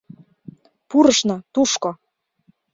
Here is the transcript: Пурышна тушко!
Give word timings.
Пурышна 0.89 1.37
тушко! 1.53 1.91